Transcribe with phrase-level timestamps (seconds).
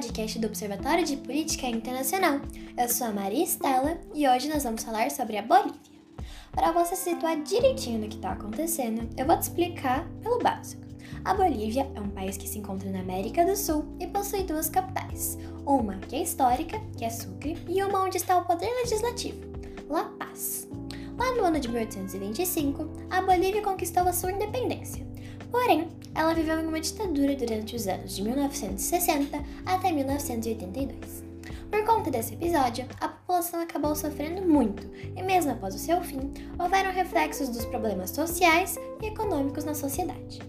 [0.00, 2.40] podcast do Observatório de Política Internacional.
[2.74, 5.74] Eu sou a Maria Estela e hoje nós vamos falar sobre a Bolívia.
[6.52, 10.82] Para você se situar direitinho no que está acontecendo, eu vou te explicar pelo básico.
[11.22, 14.70] A Bolívia é um país que se encontra na América do Sul e possui duas
[14.70, 15.36] capitais,
[15.66, 19.42] uma que é histórica, que é Sucre, e uma onde está o poder legislativo,
[19.86, 20.66] La Paz.
[21.18, 25.06] Lá no ano de 1825, a Bolívia conquistou a sua independência.
[25.50, 31.24] Porém, ela viveu em uma ditadura durante os anos de 1960 até 1982.
[31.70, 36.32] Por conta desse episódio, a população acabou sofrendo muito, e mesmo após o seu fim,
[36.58, 40.40] houveram reflexos dos problemas sociais e econômicos na sociedade.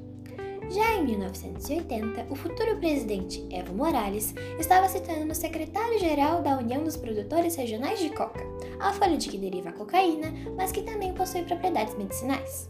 [0.72, 6.96] Já em 1980, o futuro presidente Evo Morales estava se tornando secretário-geral da União dos
[6.96, 8.42] Produtores Regionais de Coca,
[8.80, 12.70] a folha de que deriva a cocaína, mas que também possui propriedades medicinais.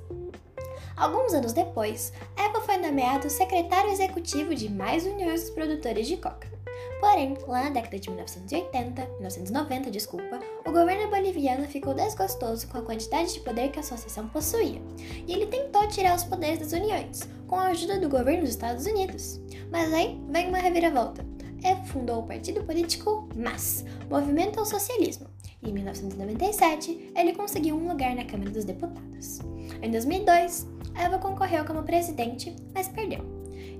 [0.95, 6.51] Alguns anos depois, Evo foi nomeado secretário executivo de mais uniões dos produtores de coca.
[6.99, 12.83] Porém, lá na década de 1980, 1990, desculpa, o governo boliviano ficou desgostoso com a
[12.83, 14.81] quantidade de poder que a associação possuía,
[15.27, 18.85] e ele tentou tirar os poderes das uniões, com a ajuda do governo dos Estados
[18.85, 19.41] Unidos.
[19.71, 21.25] Mas aí vem uma reviravolta.
[21.63, 25.27] Evo fundou o partido político MAS, Movimento ao Socialismo,
[25.61, 29.39] e em 1997 ele conseguiu um lugar na Câmara dos Deputados.
[29.81, 30.67] Em 2002,
[31.01, 33.25] Eva concorreu como presidente, mas perdeu.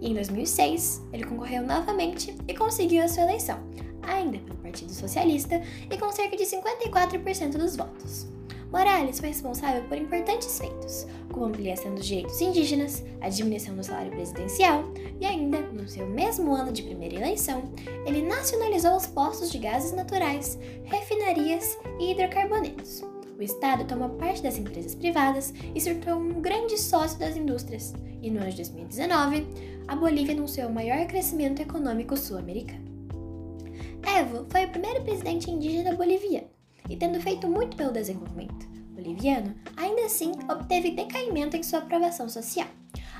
[0.01, 3.59] E em 2006, ele concorreu novamente e conseguiu a sua eleição,
[4.01, 8.27] ainda pelo Partido Socialista e com cerca de 54% dos votos.
[8.71, 13.83] Morales foi responsável por importantes feitos, como a ampliação dos direitos indígenas, a diminuição do
[13.83, 14.85] salário presidencial
[15.19, 17.71] e ainda, no seu mesmo ano de primeira eleição,
[18.05, 23.10] ele nacionalizou os postos de gases naturais, refinarias e hidrocarbonetos.
[23.41, 27.91] O Estado tomou parte das empresas privadas e se tornou um grande sócio das indústrias,
[28.21, 29.47] e no ano de 2019,
[29.87, 32.85] a Bolívia anunciou o maior crescimento econômico sul-americano.
[34.15, 36.49] Evo foi o primeiro presidente indígena boliviano,
[36.87, 42.67] e tendo feito muito pelo desenvolvimento boliviano, ainda assim obteve decaimento em sua aprovação social.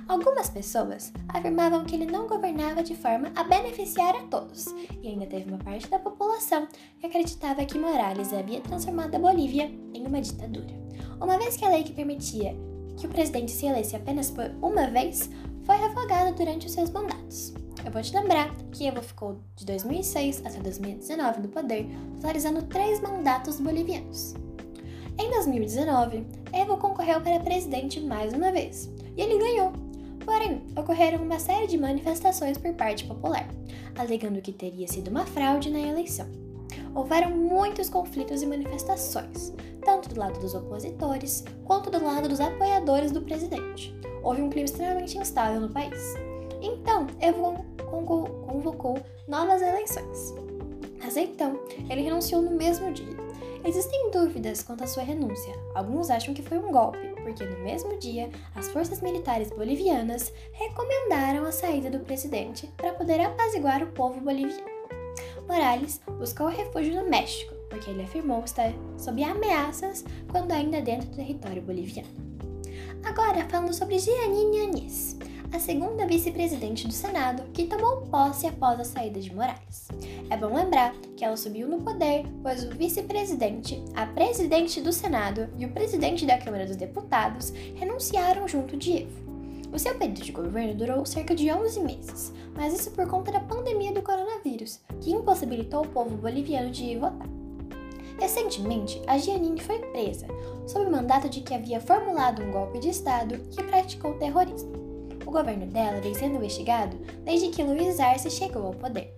[0.08, 4.68] Algumas pessoas afirmavam que ele não governava de forma a beneficiar a todos,
[5.02, 6.68] e ainda teve uma parte da população
[7.00, 10.74] que acreditava que Morales havia transformado a Bolívia em uma ditadura.
[11.20, 12.56] Uma vez que a lei que permitia
[12.98, 15.30] que o presidente se elesse apenas por uma vez
[15.64, 17.54] foi revogada durante os seus mandatos.
[17.84, 23.02] Eu vou te lembrar que Evo ficou de 2006 até 2019 no poder, totalizando três
[23.02, 24.36] mandatos bolivianos.
[25.18, 29.72] Em 2019, Evo concorreu para presidente mais uma vez, e ele ganhou,
[30.26, 33.48] Porém, ocorreram uma série de manifestações por parte popular,
[33.98, 36.28] alegando que teria sido uma fraude na eleição.
[36.94, 43.12] Houveram muitos conflitos e manifestações, tanto do lado dos opositores quanto do lado dos apoiadores
[43.12, 43.96] do presidente.
[44.24, 46.16] Houve um clima extremamente instável no país.
[46.62, 50.36] Então, Evo convocou novas eleições.
[51.04, 51.60] Mas então,
[51.90, 53.21] ele renunciou no mesmo dia.
[53.64, 55.54] Existem dúvidas quanto à sua renúncia.
[55.76, 61.46] Alguns acham que foi um golpe, porque no mesmo dia as forças militares bolivianas recomendaram
[61.46, 64.66] a saída do presidente para poder apaziguar o povo boliviano.
[65.48, 71.18] Morales buscou refúgio no México, porque ele afirmou estar sob ameaças quando ainda dentro do
[71.18, 72.10] território boliviano.
[73.04, 75.18] Agora falando sobre Giannini Anis
[75.54, 79.90] a segunda vice-presidente do Senado, que tomou posse após a saída de Morales.
[80.30, 85.50] É bom lembrar que ela subiu no poder, pois o vice-presidente, a presidente do Senado
[85.58, 89.32] e o presidente da Câmara dos Deputados renunciaram junto de Evo.
[89.74, 93.40] O seu período de governo durou cerca de 11 meses, mas isso por conta da
[93.40, 97.28] pandemia do coronavírus, que impossibilitou o povo boliviano de ir votar.
[98.18, 100.28] Recentemente, a Giannini foi presa,
[100.68, 104.81] sob o mandato de que havia formulado um golpe de Estado que praticou terrorismo.
[105.32, 109.14] O governo dela vem sendo investigado desde que Luiz Arce chegou ao poder.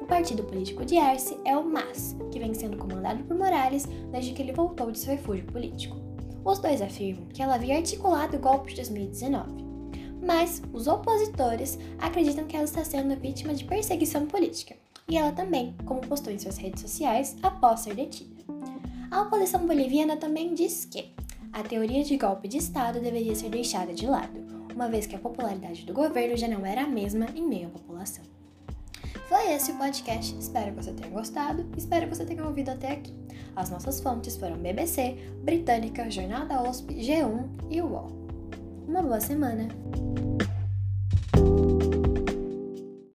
[0.00, 4.32] O partido político de Arce é o MAS, que vem sendo comandado por Morales desde
[4.32, 5.96] que ele voltou de seu refúgio político.
[6.44, 9.50] Os dois afirmam que ela havia articulado o golpe de 2019.
[10.24, 14.76] Mas os opositores acreditam que ela está sendo vítima de perseguição política,
[15.08, 18.40] e ela também, como postou em suas redes sociais após ser detida.
[19.10, 21.12] A oposição boliviana também diz que
[21.52, 25.18] a teoria de golpe de Estado deveria ser deixada de lado, uma vez que a
[25.18, 28.24] popularidade do governo já não era a mesma em meio à população.
[29.28, 32.92] Foi esse o podcast, espero que você tenha gostado, espero que você tenha ouvido até
[32.92, 33.12] aqui.
[33.54, 38.10] As nossas fontes foram BBC, Britânica, Jornal da OSP, G1 e UOL.
[38.88, 39.68] Uma boa semana!